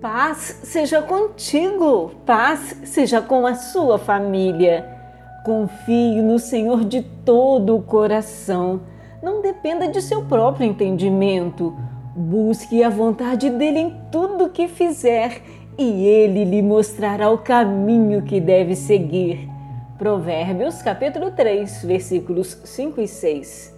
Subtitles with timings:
[0.00, 4.86] Paz seja contigo, paz seja com a sua família.
[5.42, 8.82] Confie no Senhor de todo o coração.
[9.22, 11.74] Não dependa de seu próprio entendimento.
[12.14, 15.40] Busque a vontade dele em tudo que fizer
[15.78, 19.48] e ele lhe mostrará o caminho que deve seguir.
[19.96, 23.75] Provérbios capítulo 3, versículos 5 e 6.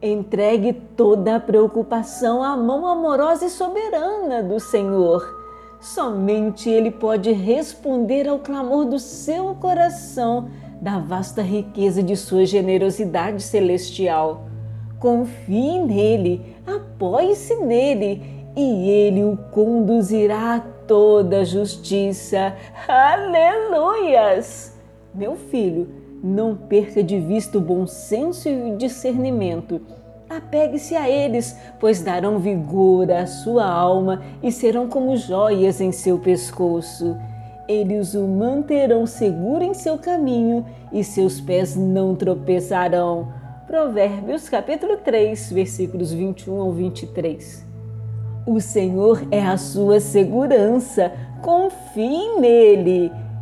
[0.00, 5.36] Entregue toda a preocupação à mão amorosa e soberana do Senhor.
[5.80, 13.42] Somente Ele pode responder ao clamor do seu coração, da vasta riqueza de sua generosidade
[13.42, 14.44] celestial.
[15.00, 18.22] Confie nele, apoie-se nele
[18.56, 22.56] e ele o conduzirá a toda a justiça.
[22.86, 24.78] Aleluias!
[25.12, 25.88] Meu filho,
[26.22, 29.80] não perca de vista o bom senso e o discernimento.
[30.28, 36.18] Apegue-se a eles, pois darão vigor à sua alma e serão como joias em seu
[36.18, 37.16] pescoço.
[37.66, 43.28] Eles o manterão seguro em seu caminho e seus pés não tropeçarão.
[43.66, 47.66] Provérbios capítulo 3, versículos 21 ao 23.
[48.46, 53.12] O Senhor é a sua segurança, confie nele